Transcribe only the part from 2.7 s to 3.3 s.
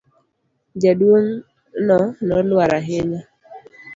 ahinya.